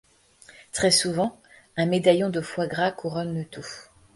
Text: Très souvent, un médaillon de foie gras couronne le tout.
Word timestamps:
Très 0.71 0.89
souvent, 0.89 1.39
un 1.77 1.85
médaillon 1.85 2.31
de 2.31 2.41
foie 2.41 2.65
gras 2.65 2.89
couronne 2.91 3.35
le 3.37 3.45
tout. 3.45 3.67